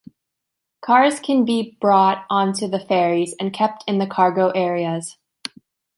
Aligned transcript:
Cars 0.83 1.19
can 1.19 1.45
be 1.45 1.77
brought 1.79 2.25
onto 2.27 2.67
the 2.67 2.79
ferries 2.79 3.35
and 3.39 3.53
kept 3.53 3.83
in 3.87 3.99
the 3.99 4.07
cargo 4.07 4.49
areas. 4.49 5.15